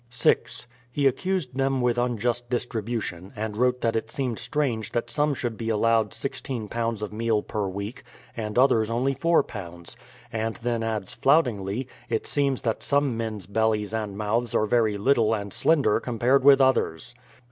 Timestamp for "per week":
7.43-8.01